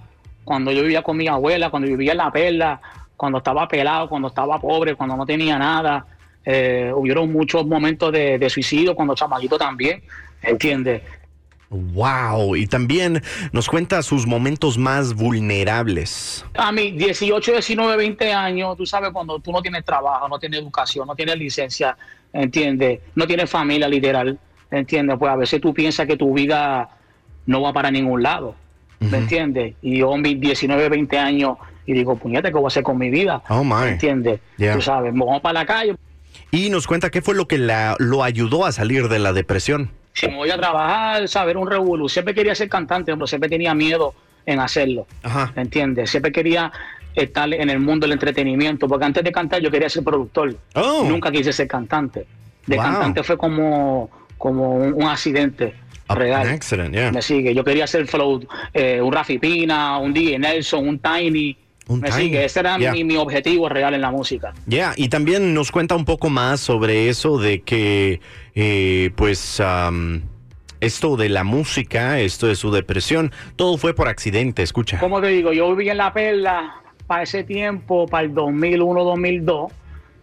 cuando 0.47 0.71
yo 0.71 0.83
vivía 0.83 1.03
con 1.03 1.17
mi 1.17 1.27
abuela, 1.27 1.71
cuando 1.71 1.89
vivía 1.89 2.13
en 2.13 2.19
la 2.19 2.31
perla, 2.31 2.81
cuando 3.17 3.39
estaba 3.39 3.67
pelado, 3.67 4.09
cuando 4.09 4.29
estaba 4.29 4.61
pobre, 4.61 4.95
cuando 4.95 5.17
no 5.17 5.27
tenía 5.27 5.59
nada, 5.59 6.07
eh, 6.45 6.93
hubieron 6.95 7.33
muchos 7.33 7.67
momentos 7.67 8.13
de, 8.13 8.39
de 8.39 8.49
suicidio, 8.49 8.95
cuando 8.95 9.17
chamaquito 9.17 9.59
también, 9.59 10.05
¿entiendes? 10.41 11.03
Wow, 11.69 12.55
y 12.55 12.69
también 12.69 13.21
nos 13.51 13.69
cuenta 13.69 14.01
sus 14.05 14.25
momentos 14.25 14.79
más 14.79 15.15
vulnerables. 15.15 16.45
A 16.55 16.71
mí, 16.71 16.93
18, 16.93 17.51
19, 17.51 17.97
20 17.97 18.33
años, 18.33 18.77
tú 18.77 18.87
sabes, 18.87 19.11
cuando 19.11 19.41
tú 19.41 19.51
no 19.51 19.61
tienes 19.61 19.85
trabajo, 19.85 20.29
no 20.29 20.39
tienes 20.39 20.61
educación, 20.61 21.09
no 21.09 21.17
tienes 21.17 21.37
licencia, 21.37 21.97
¿entiendes? 22.33 23.01
No 23.17 23.27
tienes 23.27 23.51
familia 23.51 23.89
literal, 23.89 24.39
¿entiendes? 24.71 25.17
Pues 25.19 25.33
a 25.33 25.37
veces 25.37 25.61
tú 25.61 25.75
piensas 25.75 26.07
que 26.07 26.17
tu 26.17 26.33
vida 26.33 26.89
no 27.47 27.63
va 27.63 27.73
para 27.73 27.91
ningún 27.91 28.23
lado, 28.23 28.55
¿me 29.01 29.19
entiendes? 29.19 29.75
Y 29.83 29.99
yo, 29.99 30.17
mis 30.17 30.41
19, 30.41 30.89
20 30.89 31.19
años, 31.19 31.57
y 31.87 31.93
digo, 31.93 32.17
puñete, 32.17 32.49
¿qué 32.49 32.55
voy 32.55 32.65
a 32.65 32.69
hacer 32.69 32.83
con 32.83 32.99
mi 32.99 33.11
vida? 33.11 33.43
Oh 33.49 33.63
my. 33.63 33.89
¿Entiendes? 33.89 34.41
Yeah. 34.57 34.75
Tú 34.75 34.81
sabes, 34.83 35.13
me 35.13 35.25
vamos 35.25 35.41
para 35.43 35.53
la 35.61 35.67
calle, 35.67 35.95
Y 36.51 36.71
nos 36.71 36.87
cuenta 36.87 37.11
qué 37.11 37.23
fue 37.23 37.35
lo 37.35 37.47
que 37.49 37.59
la- 37.59 37.97
lo 37.99 38.23
ayudó 38.23 38.65
a 38.67 38.73
salir 38.73 39.09
de 39.09 39.19
la 39.19 39.33
depresión. 39.33 39.91
si 40.13 40.29
me 40.29 40.37
voy 40.37 40.51
a 40.51 40.57
trabajar, 40.57 41.29
saber 41.29 41.57
un 41.59 41.69
revolú. 41.69 42.09
Siempre 42.09 42.35
quería 42.35 42.55
ser 42.55 42.69
cantante, 42.71 43.13
pero 43.13 43.27
siempre 43.27 43.49
tenía 43.51 43.75
miedo 43.75 44.15
en 44.47 44.61
hacerlo. 44.61 45.07
Ajá. 45.23 45.53
¿Entiendes? 45.57 46.09
Siempre 46.11 46.33
quería 46.33 46.73
estar 47.15 47.53
en 47.53 47.69
el 47.71 47.81
mundo 47.81 48.05
del 48.07 48.13
entretenimiento, 48.13 48.89
porque 48.89 49.05
antes 49.05 49.23
de 49.25 49.33
cantar 49.33 49.61
yo 49.61 49.71
quería 49.71 49.89
ser 49.91 50.05
productor. 50.05 50.57
Oh. 50.75 51.05
Nunca 51.09 51.31
quise 51.31 51.53
ser 51.53 51.67
cantante. 51.69 52.27
De 52.67 52.77
Wow. 52.77 52.85
cantante 52.85 53.23
fue 53.23 53.37
como, 53.37 54.09
como 54.39 54.77
un, 54.77 54.95
un 54.95 55.03
accidente 55.05 55.75
An 56.09 56.17
real. 56.19 56.49
accident, 56.49 56.95
yeah. 56.95 57.11
Me 57.11 57.23
sigue. 57.23 57.55
Yo 57.55 57.65
quería 57.65 57.87
ser 57.87 58.07
flow, 58.07 58.41
eh, 58.73 59.01
un 59.03 59.13
Rafi 59.13 59.39
Pina, 59.39 59.99
un 59.99 60.13
DJ 60.13 60.39
Nelson, 60.39 60.89
un 60.89 60.99
Tiny. 60.99 61.57
Un 61.89 62.01
me 62.01 62.11
Tiny, 62.11 62.23
sigue. 62.23 62.45
Ese 62.45 62.61
era 62.61 62.79
yeah. 62.79 62.93
mi, 62.93 63.05
mi 63.05 63.17
objetivo 63.17 63.69
real 63.69 63.95
en 63.95 64.01
la 64.01 64.11
música. 64.11 64.53
Ya, 64.67 64.93
y 64.97 65.09
también 65.09 65.55
nos 65.55 65.73
cuenta 65.73 65.97
un 65.97 66.05
poco 66.05 66.31
más 66.31 66.61
sobre 66.61 67.09
eso 67.09 67.39
de 67.39 67.63
que, 67.63 68.21
eh, 68.55 69.11
pues, 69.17 69.61
am, 69.61 70.23
esto 70.81 71.17
de 71.17 71.29
la 71.29 71.45
música, 71.45 72.21
esto 72.21 72.47
de 72.47 72.55
su 72.55 72.71
depresión, 72.71 73.33
todo 73.57 73.77
fue 73.79 73.95
por 73.95 74.09
accidente, 74.09 74.63
escucha. 74.63 74.99
Como 74.99 75.21
te 75.21 75.29
digo, 75.29 75.53
yo 75.53 75.75
viví 75.75 75.91
en 75.91 75.99
La 75.99 76.13
Perla 76.13 76.83
para 77.07 77.23
ese 77.23 77.45
tiempo, 77.45 78.07
para 78.07 78.27
el 78.27 78.35
2001-2002, 78.35 79.71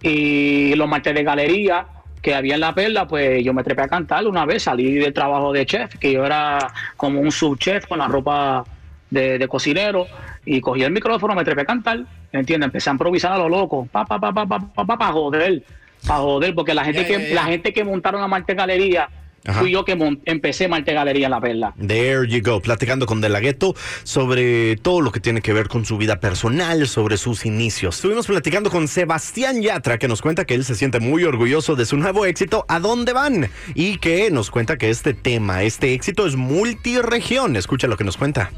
y 0.01 0.75
los 0.75 0.87
martes 0.87 1.13
de 1.13 1.23
galería 1.23 1.87
que 2.23 2.33
había 2.33 2.55
en 2.55 2.61
La 2.61 2.73
Perla, 2.73 3.05
pues 3.05 3.43
yo 3.43 3.53
me 3.53 3.63
trepé 3.63 3.81
a 3.81 3.87
cantar 3.89 4.25
una 4.25 4.45
vez, 4.45 4.63
salí 4.63 4.93
del 4.93 5.13
trabajo 5.13 5.51
de 5.51 5.65
chef, 5.65 5.97
que 5.97 6.13
yo 6.13 6.25
era 6.25 6.73
como 6.95 7.19
un 7.19 7.31
subchef 7.31 7.85
con 7.85 7.99
la 7.99 8.07
ropa 8.07 8.63
de, 9.09 9.37
de 9.37 9.47
cocinero, 9.49 10.07
y 10.45 10.61
cogí 10.61 10.83
el 10.83 10.91
micrófono, 10.91 11.35
me 11.35 11.43
trepé 11.43 11.61
a 11.61 11.65
cantar, 11.65 11.99
¿entiendes? 12.31 12.67
Empecé 12.67 12.89
a 12.89 12.93
improvisar 12.93 13.33
a 13.33 13.37
lo 13.37 13.49
loco, 13.49 13.87
pa, 13.91 14.05
pa, 14.05 14.19
pa, 14.19 14.33
pa, 14.33 14.45
pa, 14.47 14.57
pa, 14.57 14.85
pa, 14.85 14.97
pa, 14.97 15.11
joder, 15.11 15.63
para 16.07 16.19
joder, 16.21 16.55
porque 16.55 16.73
la 16.73 16.85
gente, 16.85 17.05
que, 17.05 17.27
ya. 17.27 17.35
la 17.35 17.43
gente 17.43 17.73
que 17.73 17.83
montaron 17.83 18.21
a 18.21 18.27
Marte 18.27 18.53
Galería, 18.53 19.09
Ajá. 19.45 19.59
fui 19.59 19.71
yo 19.71 19.83
que 19.83 19.97
empecé 20.25 20.67
Marte 20.67 20.93
Galería 20.93 21.27
en 21.27 21.31
La 21.31 21.41
Perla. 21.41 21.73
There 21.85 22.27
you 22.27 22.41
go, 22.41 22.61
platicando 22.61 23.05
con 23.05 23.21
De 23.21 23.29
La 23.29 23.39
Ghetto 23.39 23.75
sobre 24.03 24.77
todo 24.77 25.01
lo 25.01 25.11
que 25.11 25.19
tiene 25.19 25.41
que 25.41 25.53
ver 25.53 25.67
con 25.67 25.85
su 25.85 25.97
vida 25.97 26.19
personal, 26.19 26.87
sobre 26.87 27.17
sus 27.17 27.45
inicios. 27.45 27.95
Estuvimos 27.95 28.27
platicando 28.27 28.69
con 28.69 28.87
Sebastián 28.87 29.61
Yatra, 29.61 29.97
que 29.97 30.07
nos 30.07 30.21
cuenta 30.21 30.45
que 30.45 30.53
él 30.55 30.63
se 30.63 30.75
siente 30.75 30.99
muy 30.99 31.23
orgulloso 31.23 31.75
de 31.75 31.85
su 31.85 31.97
nuevo 31.97 32.25
éxito, 32.25 32.65
¿A 32.67 32.79
dónde 32.79 33.13
van? 33.13 33.49
Y 33.75 33.97
que 33.97 34.31
nos 34.31 34.49
cuenta 34.49 34.77
que 34.77 34.89
este 34.89 35.13
tema, 35.13 35.63
este 35.63 35.93
éxito 35.93 36.25
es 36.25 36.35
multiregión. 36.35 37.55
Escucha 37.55 37.87
lo 37.87 37.97
que 37.97 38.03
nos 38.03 38.17
cuenta. 38.17 38.51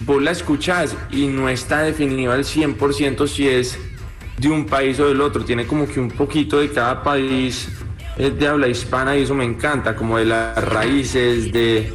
vos 0.00 0.22
la 0.22 0.30
escuchás 0.30 0.96
y 1.10 1.26
no 1.26 1.48
está 1.48 1.82
definido 1.82 2.32
al 2.32 2.44
100% 2.44 3.26
si 3.26 3.48
es 3.48 3.78
de 4.38 4.48
un 4.48 4.64
país 4.66 4.98
o 5.00 5.08
del 5.08 5.20
otro, 5.20 5.44
tiene 5.44 5.66
como 5.66 5.86
que 5.86 6.00
un 6.00 6.10
poquito 6.10 6.58
de 6.60 6.70
cada 6.70 7.02
país 7.02 7.68
eh, 8.18 8.30
de 8.30 8.46
habla 8.48 8.68
hispana 8.68 9.16
y 9.16 9.22
eso 9.22 9.34
me 9.34 9.44
encanta, 9.44 9.94
como 9.96 10.18
de 10.18 10.26
las 10.26 10.62
raíces, 10.64 11.52
de, 11.52 11.92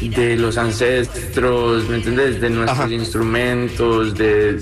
de 0.00 0.36
los 0.36 0.56
ancestros, 0.58 1.88
¿me 1.88 1.96
entiendes? 1.96 2.40
De 2.40 2.50
nuestros 2.50 2.80
Ajá. 2.86 2.92
instrumentos, 2.92 4.14
de, 4.14 4.60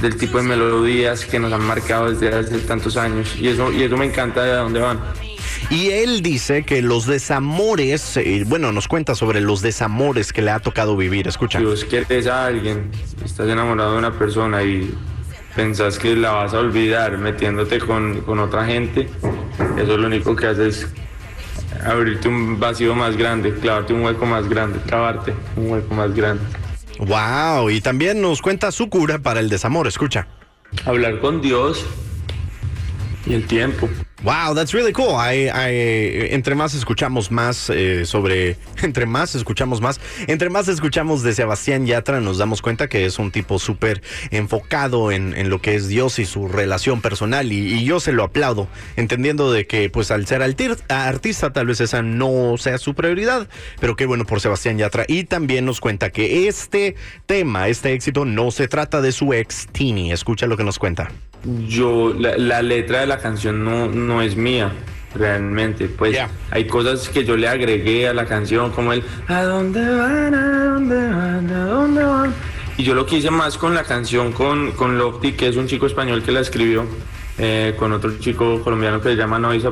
del 0.00 0.16
tipo 0.16 0.38
de 0.38 0.44
melodías 0.44 1.24
que 1.24 1.38
nos 1.38 1.52
han 1.52 1.62
marcado 1.62 2.12
desde 2.12 2.36
hace 2.36 2.58
tantos 2.60 2.96
años 2.96 3.34
y 3.40 3.48
eso, 3.48 3.72
y 3.72 3.82
eso 3.82 3.96
me 3.96 4.06
encanta 4.06 4.42
de 4.42 4.52
dónde 4.54 4.80
van. 4.80 5.00
Y 5.68 5.88
él 5.90 6.22
dice 6.22 6.62
que 6.62 6.80
los 6.80 7.06
desamores, 7.06 8.16
eh, 8.18 8.44
bueno, 8.46 8.70
nos 8.70 8.86
cuenta 8.86 9.16
sobre 9.16 9.40
los 9.40 9.62
desamores 9.62 10.32
que 10.32 10.40
le 10.40 10.52
ha 10.52 10.60
tocado 10.60 10.96
vivir. 10.96 11.26
Escucha. 11.26 11.58
Si 11.58 11.64
vos 11.64 11.84
querés 11.84 12.28
a 12.28 12.46
alguien, 12.46 12.90
estás 13.24 13.48
enamorado 13.48 13.92
de 13.92 13.98
una 13.98 14.12
persona 14.16 14.62
y 14.62 14.94
pensás 15.56 15.98
que 15.98 16.14
la 16.14 16.32
vas 16.32 16.52
a 16.52 16.58
olvidar 16.60 17.16
metiéndote 17.16 17.78
con, 17.78 18.20
con 18.20 18.38
otra 18.38 18.66
gente, 18.66 19.08
eso 19.78 19.96
lo 19.96 20.06
único 20.06 20.36
que 20.36 20.46
hace 20.46 20.68
es 20.68 20.86
abrirte 21.84 22.28
un 22.28 22.60
vacío 22.60 22.94
más 22.94 23.16
grande, 23.16 23.54
clavarte 23.54 23.94
un 23.94 24.02
hueco 24.02 24.26
más 24.26 24.48
grande, 24.48 24.78
clavarte 24.86 25.34
un 25.56 25.70
hueco 25.70 25.94
más 25.94 26.14
grande. 26.14 26.44
Wow, 26.98 27.70
y 27.70 27.80
también 27.80 28.20
nos 28.20 28.42
cuenta 28.42 28.70
su 28.70 28.88
cura 28.88 29.18
para 29.18 29.40
el 29.40 29.48
desamor. 29.48 29.86
Escucha. 29.86 30.28
Hablar 30.84 31.20
con 31.20 31.40
Dios 31.40 31.84
y 33.26 33.34
el 33.34 33.46
tiempo. 33.46 33.88
Wow, 34.26 34.56
that's 34.56 34.72
really 34.72 34.92
cool. 34.92 35.14
Entre 35.20 36.56
más 36.56 36.74
escuchamos 36.74 37.30
más 37.30 37.70
eh, 37.70 38.04
sobre, 38.04 38.56
entre 38.82 39.06
más 39.06 39.36
escuchamos 39.36 39.80
más, 39.80 40.00
entre 40.26 40.50
más 40.50 40.66
escuchamos 40.66 41.22
de 41.22 41.32
Sebastián 41.32 41.86
Yatra, 41.86 42.20
nos 42.20 42.36
damos 42.36 42.60
cuenta 42.60 42.88
que 42.88 43.06
es 43.06 43.20
un 43.20 43.30
tipo 43.30 43.60
súper 43.60 44.02
enfocado 44.32 45.12
en, 45.12 45.32
en 45.36 45.48
lo 45.48 45.60
que 45.60 45.76
es 45.76 45.86
Dios 45.86 46.18
y 46.18 46.24
su 46.24 46.48
relación 46.48 47.02
personal. 47.02 47.52
Y, 47.52 47.84
yo 47.84 48.00
se 48.00 48.10
lo 48.10 48.24
aplaudo, 48.24 48.66
entendiendo 48.96 49.52
de 49.52 49.68
que, 49.68 49.90
pues, 49.90 50.10
al 50.10 50.26
ser 50.26 50.42
artista, 50.42 51.52
tal 51.52 51.68
vez 51.68 51.80
esa 51.80 52.02
no 52.02 52.56
sea 52.58 52.78
su 52.78 52.94
prioridad. 52.94 53.48
Pero 53.78 53.94
qué 53.94 54.06
bueno 54.06 54.24
por 54.24 54.40
Sebastián 54.40 54.76
Yatra. 54.76 55.04
Y 55.06 55.22
también 55.22 55.64
nos 55.64 55.80
cuenta 55.80 56.10
que 56.10 56.48
este 56.48 56.96
tema, 57.26 57.68
este 57.68 57.92
éxito, 57.92 58.24
no 58.24 58.50
se 58.50 58.66
trata 58.66 59.00
de 59.00 59.12
su 59.12 59.32
ex 59.32 59.68
Tini. 59.70 60.10
Escucha 60.10 60.48
lo 60.48 60.56
que 60.56 60.64
nos 60.64 60.80
cuenta. 60.80 61.12
Yo 61.68 62.14
la, 62.18 62.36
la 62.36 62.62
letra 62.62 63.00
de 63.00 63.06
la 63.06 63.18
canción 63.18 63.64
no, 63.64 63.88
no 63.88 64.22
es 64.22 64.36
mía 64.36 64.72
realmente 65.14 65.88
pues 65.88 66.12
Ya. 66.12 66.28
hay 66.50 66.66
cosas 66.66 67.08
que 67.08 67.24
yo 67.24 67.36
le 67.36 67.48
agregué 67.48 68.08
a 68.08 68.14
la 68.14 68.26
canción 68.26 68.70
como 68.72 68.92
el 68.92 69.02
a 69.28 69.42
dónde 69.44 69.80
van 69.80 70.34
a 70.34 70.64
dónde 70.66 70.96
van 70.96 71.50
a 71.50 71.64
dónde 71.66 72.04
van 72.04 72.34
y 72.76 72.82
yo 72.82 72.94
lo 72.94 73.06
quise 73.06 73.30
más 73.30 73.56
con 73.56 73.74
la 73.74 73.84
canción 73.84 74.32
con 74.32 74.72
con 74.72 74.98
Lofty 74.98 75.32
que 75.32 75.48
es 75.48 75.56
un 75.56 75.66
chico 75.68 75.86
español 75.86 76.22
que 76.22 76.32
la 76.32 76.40
escribió 76.40 76.84
eh, 77.38 77.74
con 77.78 77.92
otro 77.92 78.18
chico 78.18 78.60
colombiano 78.62 79.00
que 79.00 79.10
se 79.10 79.16
llama 79.16 79.38
Noisa 79.38 79.70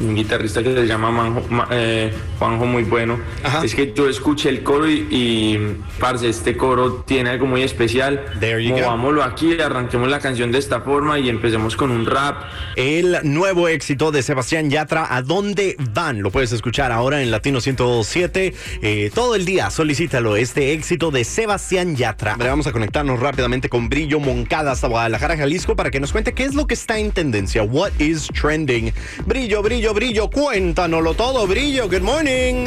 un 0.00 0.14
guitarrista 0.14 0.62
que 0.62 0.72
se 0.74 0.86
llama 0.86 1.10
Manjo- 1.10 1.66
eh, 1.70 2.12
Juanjo 2.38 2.66
muy 2.66 2.84
bueno 2.84 3.18
Ajá. 3.42 3.64
es 3.64 3.74
que 3.74 3.92
yo 3.94 4.08
escuché 4.08 4.48
el 4.48 4.62
coro 4.62 4.88
y, 4.88 5.06
y 5.10 5.76
parce 5.98 6.28
este 6.28 6.56
coro 6.56 7.02
tiene 7.06 7.30
algo 7.30 7.46
muy 7.46 7.62
especial 7.62 8.24
There 8.38 8.64
you 8.64 8.74
go. 8.74 8.80
movámoslo 8.82 9.22
aquí 9.24 9.60
arranquemos 9.60 10.08
la 10.08 10.20
canción 10.20 10.52
de 10.52 10.58
esta 10.58 10.80
forma 10.82 11.18
y 11.18 11.28
empecemos 11.28 11.74
con 11.76 11.90
un 11.90 12.06
rap 12.06 12.44
El 12.76 13.16
nuevo 13.24 13.66
éxito 13.68 14.12
de 14.12 14.22
Sebastián 14.22 14.70
Yatra, 14.70 15.14
¿A 15.14 15.22
dónde 15.22 15.76
van? 15.92 16.22
Lo 16.22 16.30
puedes 16.30 16.52
escuchar 16.52 16.92
ahora 16.92 17.20
en 17.22 17.30
Latino 17.30 17.60
107. 17.60 18.54
eh, 18.82 19.10
todo 19.14 19.34
el 19.34 19.44
día, 19.44 19.70
solicítalo, 19.70 20.36
este 20.36 20.72
éxito 20.72 21.10
de 21.10 21.24
Sebastián 21.24 21.96
Yatra. 21.96 22.36
Vamos 22.38 22.66
a 22.66 22.72
conectarnos 22.72 23.18
rápidamente 23.20 23.68
con 23.68 23.88
Brillo 23.88 24.20
Moncada 24.20 24.72
hasta 24.72 24.86
Guadalajara, 24.86 25.36
Jalisco, 25.36 25.74
para 25.76 25.90
que 25.90 25.98
nos 26.00 26.12
cuente 26.12 26.34
qué 26.34 26.44
es 26.44 26.54
lo 26.54 26.66
que 26.66 26.74
está 26.74 26.98
en 26.98 27.10
tendencia. 27.10 27.62
What 27.64 27.92
is 27.98 28.28
trending? 28.28 28.92
Brillo, 29.26 29.62
brillo, 29.62 29.87
brillo, 29.94 30.30
cuéntanoslo 30.30 31.14
todo, 31.14 31.46
Brillo, 31.46 31.88
good 31.88 32.02
morning. 32.02 32.66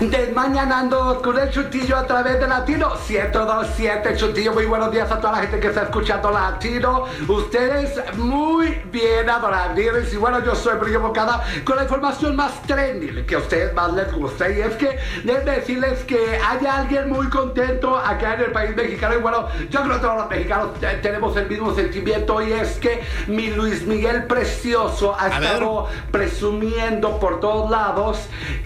Desmañanando 0.00 1.20
con 1.22 1.38
el 1.38 1.50
chutillo 1.50 1.96
a 1.96 2.06
través 2.06 2.40
de 2.40 2.46
Latino 2.46 2.92
1027 3.08 4.16
Chutillo, 4.16 4.52
muy 4.52 4.66
buenos 4.66 4.90
días 4.90 5.10
a 5.10 5.18
toda 5.20 5.32
la 5.34 5.38
gente 5.38 5.60
que 5.60 5.68
está 5.68 5.82
escuchando 5.82 6.30
Latino. 6.30 7.04
Ustedes 7.28 8.00
muy 8.16 8.82
bien 8.92 9.28
adorables. 9.28 10.12
Y 10.12 10.16
bueno, 10.16 10.44
yo 10.44 10.54
soy 10.54 10.76
Brillo 10.78 11.00
Bocada 11.00 11.44
con 11.64 11.76
la 11.76 11.82
información 11.84 12.36
más 12.36 12.62
trendy 12.62 13.22
que 13.24 13.34
a 13.34 13.38
ustedes 13.38 13.74
más 13.74 13.92
les 13.92 14.12
gusta. 14.12 14.48
Y 14.48 14.60
es 14.60 14.74
que 14.74 14.98
deben 15.24 15.44
decirles 15.44 16.04
que 16.04 16.38
hay 16.44 16.66
alguien 16.66 17.10
muy 17.10 17.28
contento 17.28 17.96
acá 17.96 18.34
en 18.34 18.40
el 18.40 18.52
país 18.52 18.74
mexicano. 18.76 19.14
Y 19.14 19.18
bueno, 19.18 19.48
yo 19.70 19.82
creo 19.82 19.94
que 19.94 20.00
todos 20.00 20.16
los 20.16 20.28
mexicanos 20.30 20.70
tenemos 21.02 21.36
el 21.36 21.48
mismo 21.48 21.74
sentimiento. 21.74 22.42
Y 22.42 22.52
es 22.52 22.76
que 22.78 23.02
mi 23.26 23.48
Luis 23.50 23.86
Miguel 23.86 24.24
Precioso 24.24 25.14
ha 25.18 25.26
A 25.26 25.38
ver. 25.40 25.52
estado 25.52 25.88
presumiendo 26.10 27.18
por 27.18 27.40
todos 27.40 27.70
lados 27.70 28.18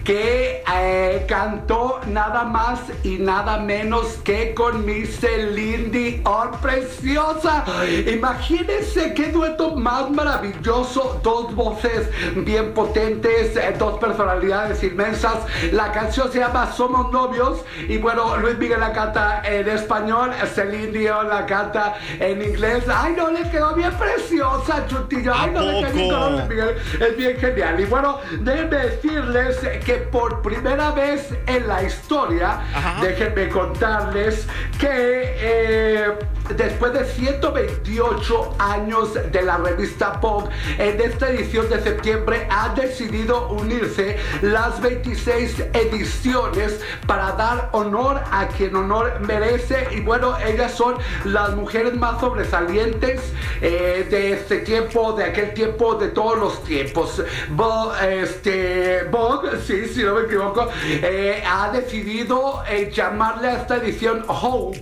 que 0.03 0.63
eh, 0.73 0.98
cantó 1.27 1.99
nada 2.07 2.43
más 2.43 2.79
y 3.03 3.17
nada 3.17 3.57
menos 3.57 4.19
que 4.23 4.53
con 4.53 4.85
mi 4.85 5.05
Celine 5.05 5.89
Dion 5.89 6.51
preciosa. 6.61 7.63
Imagínense 8.07 9.13
qué 9.13 9.31
dueto 9.31 9.75
más 9.75 10.09
maravilloso, 10.09 11.19
dos 11.23 11.53
voces 11.55 12.09
bien 12.35 12.73
potentes, 12.73 13.55
eh, 13.55 13.73
dos 13.77 13.99
personalidades 13.99 14.83
inmensas. 14.83 15.37
La 15.71 15.91
canción 15.91 16.31
se 16.31 16.39
llama 16.39 16.71
Somos 16.71 17.11
Novios 17.11 17.63
y 17.87 17.97
bueno, 17.97 18.37
Luis 18.37 18.57
Miguel 18.57 18.79
la 18.79 18.93
canta 18.93 19.41
en 19.45 19.67
español, 19.67 20.31
Celine 20.53 20.87
Dion 20.87 21.29
la 21.29 21.45
canta 21.45 21.95
en 22.19 22.41
inglés. 22.41 22.83
Ay, 22.87 23.13
no, 23.17 23.31
le 23.31 23.49
quedó 23.49 23.73
bien 23.73 23.93
preciosa, 23.93 24.85
chutillo. 24.87 25.33
Ay, 25.35 25.51
no, 25.51 25.61
le 25.61 25.81
quedó 25.81 25.93
bien 25.93 26.31
Luis 26.31 26.49
Miguel. 26.49 26.75
Es 26.99 27.17
bien 27.17 27.37
genial. 27.37 27.79
Y 27.79 27.85
bueno, 27.85 28.19
déjenme 28.41 28.77
decirles 28.77 29.57
que 29.85 29.95
por 29.95 30.41
primera 30.41 30.88
vez 30.91 31.33
en 31.47 31.67
la 31.67 31.83
historia, 31.83 32.59
déjenme 33.01 33.49
contarles 33.49 34.47
que 34.79 34.87
eh, 34.87 36.13
después 36.55 36.93
de 36.93 37.05
128 37.05 38.55
años 38.59 39.13
de 39.13 39.41
la 39.41 39.57
revista 39.57 40.19
Vogue, 40.21 40.49
en 40.77 40.99
esta 41.01 41.29
edición 41.29 41.69
de 41.69 41.81
septiembre 41.81 42.47
ha 42.49 42.69
decidido 42.69 43.49
unirse 43.49 44.17
las 44.41 44.81
26 44.81 45.65
ediciones 45.73 46.79
para 47.07 47.31
dar 47.33 47.69
honor 47.73 48.21
a 48.31 48.47
quien 48.47 48.75
honor 48.75 49.19
merece. 49.21 49.87
Y 49.91 50.01
bueno, 50.01 50.37
ellas 50.39 50.73
son 50.73 50.95
las 51.25 51.55
mujeres 51.55 51.95
más 51.95 52.19
sobresalientes 52.19 53.21
eh, 53.61 54.07
de 54.09 54.33
este 54.33 54.59
tiempo, 54.59 55.13
de 55.13 55.25
aquel 55.25 55.53
tiempo, 55.53 55.95
de 55.95 56.09
todos 56.09 56.37
los 56.37 56.63
tiempos. 56.63 57.23
Vogue, 57.49 58.21
este, 58.21 59.03
Vogue, 59.05 59.51
sí, 59.65 59.87
si 59.87 60.03
no 60.03 60.15
me 60.15 60.21
equivoco, 60.21 60.67
eh, 60.85 61.43
ha 61.45 61.69
decidido 61.71 62.63
eh, 62.69 62.91
llamarle 62.93 63.49
a 63.49 63.61
esta 63.61 63.77
edición 63.77 64.25
Hope. 64.27 64.81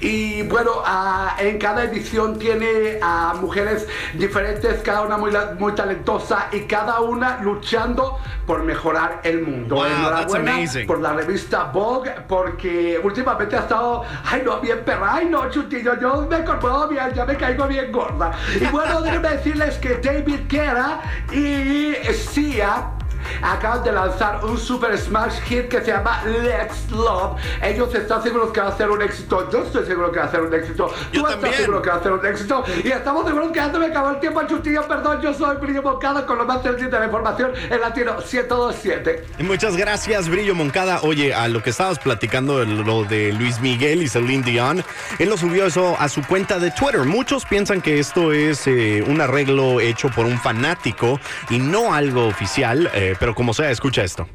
Y 0.00 0.42
bueno, 0.42 0.82
ah, 1.06 1.36
en 1.38 1.58
cada 1.58 1.84
edición 1.84 2.38
tiene 2.38 2.98
a 3.00 3.34
mujeres 3.40 3.86
diferentes, 4.14 4.82
cada 4.82 5.02
una 5.02 5.16
muy, 5.16 5.30
muy 5.58 5.72
talentosa 5.74 6.48
y 6.52 6.60
cada 6.62 7.00
una 7.00 7.40
luchando 7.40 8.18
por 8.46 8.62
mejorar 8.62 9.20
el 9.24 9.42
mundo. 9.42 9.76
Wow, 9.76 9.86
Enhorabuena 9.86 10.54
amazing. 10.54 10.86
por 10.86 11.00
la 11.00 11.12
revista 11.12 11.64
Vogue, 11.64 12.12
porque 12.28 13.00
últimamente 13.02 13.56
ha 13.56 13.60
estado, 13.60 14.02
ay 14.24 14.42
no, 14.44 14.60
bien 14.60 14.84
perra, 14.84 15.14
ay 15.14 15.26
no, 15.26 15.48
chutillo, 15.50 15.98
yo 16.00 16.26
me 16.28 16.44
conmuevo 16.44 16.88
bien, 16.88 17.12
ya 17.14 17.24
me 17.24 17.36
caigo 17.36 17.66
bien 17.66 17.90
gorda. 17.92 18.32
Y 18.60 18.66
bueno, 18.66 19.00
déjenme 19.02 19.28
decirles 19.30 19.78
que 19.78 19.96
David 19.96 20.40
Guerra 20.48 21.00
y 21.32 21.94
Sia 22.12 22.95
acaban 23.42 23.82
de 23.82 23.92
lanzar 23.92 24.44
un 24.44 24.58
super 24.58 24.96
smash 24.98 25.40
hit 25.42 25.68
que 25.68 25.80
se 25.80 25.92
llama 25.92 26.22
Let's 26.24 26.90
Love. 26.90 27.40
Ellos 27.62 27.94
están 27.94 28.22
seguros 28.22 28.52
que 28.52 28.60
va 28.60 28.68
a 28.68 28.76
ser 28.76 28.90
un 28.90 29.02
éxito. 29.02 29.50
Yo 29.50 29.62
estoy 29.64 29.86
seguro 29.86 30.12
que 30.12 30.18
va 30.18 30.24
a 30.26 30.30
ser 30.30 30.40
un 30.42 30.54
éxito. 30.54 30.88
Yo 31.12 31.22
Tú 31.22 31.28
también. 31.28 31.44
estás 31.52 31.56
seguro 31.56 31.82
que 31.82 31.90
va 31.90 31.96
a 31.96 32.02
ser 32.02 32.12
un 32.12 32.26
éxito. 32.26 32.64
Y 32.84 32.88
estamos 32.90 33.26
seguros 33.26 33.50
que 33.52 33.60
se 33.60 33.78
me 33.78 33.86
acabó 33.86 34.10
el 34.10 34.20
tiempo, 34.20 34.42
Chutillo. 34.46 34.86
Perdón, 34.86 35.20
yo 35.20 35.34
soy 35.34 35.56
Brillo 35.56 35.82
Moncada 35.82 36.26
con 36.26 36.38
lo 36.38 36.44
más 36.44 36.62
reciente 36.62 36.94
de 36.96 37.00
la 37.00 37.06
información 37.06 37.52
en 37.70 37.80
Latino 37.80 38.14
1027. 38.16 39.24
Y 39.38 39.42
Muchas 39.42 39.76
gracias, 39.76 40.28
Brillo 40.28 40.54
Moncada. 40.54 41.00
Oye, 41.02 41.34
a 41.34 41.48
lo 41.48 41.62
que 41.62 41.70
estabas 41.70 41.98
platicando, 41.98 42.58
de 42.58 42.66
lo 42.66 43.04
de 43.04 43.32
Luis 43.32 43.60
Miguel 43.60 44.02
y 44.02 44.08
Celine 44.08 44.42
Dion, 44.42 44.84
él 45.18 45.28
lo 45.28 45.36
subió 45.36 45.66
eso 45.66 45.96
a 45.98 46.08
su 46.08 46.22
cuenta 46.22 46.58
de 46.58 46.70
Twitter. 46.70 47.00
Muchos 47.04 47.44
piensan 47.46 47.80
que 47.80 47.98
esto 47.98 48.32
es 48.32 48.66
eh, 48.66 49.02
un 49.06 49.20
arreglo 49.20 49.80
hecho 49.80 50.08
por 50.10 50.26
un 50.26 50.38
fanático 50.38 51.18
y 51.50 51.58
no 51.58 51.94
algo 51.94 52.26
oficial, 52.26 52.90
eh, 52.94 53.15
pero 53.18 53.34
como 53.34 53.52
sea, 53.52 53.70
escucha 53.70 54.02
esto. 54.02 54.28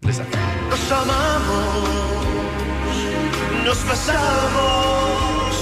Nos 0.00 0.18
amamos, 0.92 1.88
nos 3.64 3.88
besamos 3.88 5.54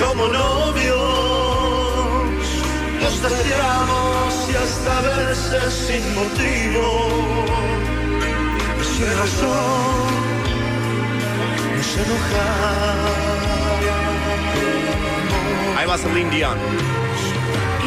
como 0.00 0.26
novios, 0.28 0.96
nos 3.00 3.22
deseamos 3.22 4.48
y 4.50 4.56
hasta 4.56 5.00
veces 5.02 5.74
sin 5.74 6.14
motivo, 6.14 7.10
sin 8.82 9.06
razón, 9.18 10.06
nos 11.76 11.96
enojamos. 11.96 13.28
Ahí 15.76 15.86
va 15.86 15.96
Celine 15.96 16.30
Dion. 16.30 16.58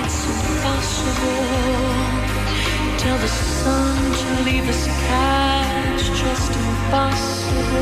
It's 0.02 0.26
impossible. 0.26 2.21
Tell 3.02 3.18
the 3.18 3.28
sun 3.28 3.98
to 4.14 4.44
leave 4.44 4.68
the 4.68 4.74
sky. 4.74 5.66
It's 5.96 6.08
just 6.10 6.52
impossible. 6.56 7.82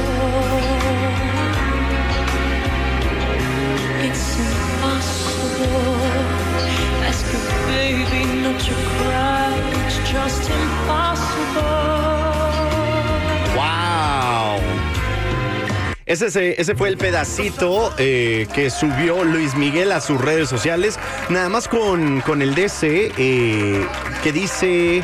It's 4.07 4.39
impossible. 4.39 5.99
Ask 7.09 7.25
a 7.33 7.41
baby 7.67 8.23
not 8.43 8.61
to 8.61 8.73
cry. 8.73 9.51
It's 9.87 9.99
just 10.09 10.49
impossible. 10.49 12.38
Ese, 16.09 16.59
ese, 16.59 16.73
fue 16.73 16.89
el 16.89 16.97
pedacito 16.97 17.93
eh, 17.99 18.47
que 18.55 18.71
subió 18.71 19.23
Luis 19.23 19.53
Miguel 19.53 19.91
a 19.91 20.01
sus 20.01 20.19
redes 20.19 20.49
sociales, 20.49 20.97
nada 21.29 21.49
más 21.49 21.67
con, 21.67 22.21
con 22.21 22.41
el 22.41 22.55
DC 22.55 23.11
eh, 23.15 23.85
que 24.23 24.31
dice, 24.31 25.03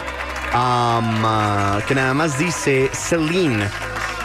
ah, 0.51 1.79
que 1.87 1.93
nada 1.93 2.15
más 2.15 2.39
dice 2.39 2.89
Celine. 2.91 3.69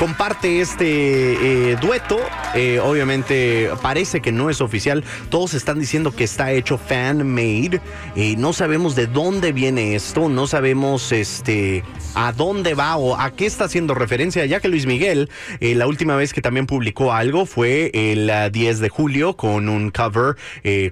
Comparte 0.00 0.62
este 0.62 1.72
eh, 1.72 1.76
dueto, 1.76 2.18
eh, 2.54 2.80
obviamente 2.82 3.70
parece 3.82 4.22
que 4.22 4.32
no 4.32 4.48
es 4.48 4.62
oficial, 4.62 5.04
todos 5.28 5.52
están 5.52 5.78
diciendo 5.78 6.10
que 6.10 6.24
está 6.24 6.52
hecho 6.52 6.78
fan-made, 6.78 7.82
eh, 8.16 8.34
no 8.38 8.54
sabemos 8.54 8.96
de 8.96 9.06
dónde 9.06 9.52
viene 9.52 9.94
esto, 9.94 10.30
no 10.30 10.46
sabemos 10.46 11.12
este, 11.12 11.84
a 12.14 12.32
dónde 12.32 12.72
va 12.72 12.96
o 12.96 13.14
a 13.14 13.30
qué 13.32 13.44
está 13.44 13.64
haciendo 13.66 13.92
referencia, 13.94 14.46
ya 14.46 14.58
que 14.58 14.68
Luis 14.68 14.86
Miguel, 14.86 15.28
eh, 15.60 15.74
la 15.74 15.86
última 15.86 16.16
vez 16.16 16.32
que 16.32 16.40
también 16.40 16.66
publicó 16.66 17.12
algo 17.12 17.44
fue 17.44 17.90
el 17.92 18.30
ah, 18.30 18.48
10 18.48 18.80
de 18.80 18.88
julio 18.88 19.36
con 19.36 19.68
un 19.68 19.90
cover 19.90 20.36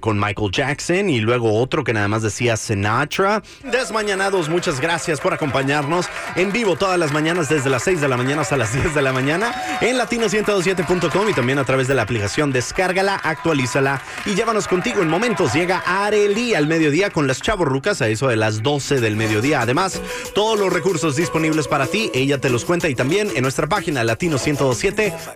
con 0.01 0.19
Michael 0.19 0.51
Jackson 0.51 1.09
y 1.09 1.19
luego 1.19 1.59
otro 1.59 1.83
que 1.83 1.93
nada 1.93 2.07
más 2.07 2.21
decía 2.21 2.57
Sinatra. 2.57 3.41
Desmañanados, 3.63 4.49
muchas 4.49 4.79
gracias 4.79 5.19
por 5.19 5.33
acompañarnos 5.33 6.07
en 6.35 6.51
vivo 6.51 6.75
todas 6.75 6.99
las 6.99 7.11
mañanas 7.11 7.49
desde 7.49 7.71
las 7.71 7.81
6 7.83 8.01
de 8.01 8.07
la 8.07 8.15
mañana 8.15 8.43
hasta 8.43 8.55
las 8.55 8.71
10 8.73 8.93
de 8.93 8.98
la 9.01 9.13
mañana 9.13 9.79
en 9.81 9.97
latino127.com 9.97 11.29
y 11.29 11.33
también 11.33 11.59
a 11.59 11.63
través 11.63 11.87
de 11.87 11.95
la 11.95 12.03
aplicación. 12.03 12.51
Descárgala, 12.51 13.15
actualízala 13.15 14.01
y 14.25 14.35
llévanos 14.35 14.67
contigo 14.67 15.01
en 15.01 15.09
momentos. 15.09 15.53
Llega 15.53 15.83
Areli 15.85 16.55
al 16.55 16.67
mediodía 16.67 17.09
con 17.09 17.27
las 17.27 17.41
chavorrucas 17.41 18.01
a 18.01 18.07
eso 18.07 18.27
de 18.27 18.35
las 18.35 18.63
12 18.63 18.99
del 18.99 19.15
mediodía. 19.15 19.61
Además, 19.61 20.01
todos 20.33 20.59
los 20.59 20.71
recursos 20.71 21.15
disponibles 21.15 21.67
para 21.67 21.87
ti, 21.87 22.11
ella 22.13 22.39
te 22.39 22.49
los 22.49 22.65
cuenta 22.65 22.89
y 22.89 22.95
también 22.95 23.29
en 23.35 23.43
nuestra 23.43 23.67
página 23.67 24.03
latino127 24.03 25.35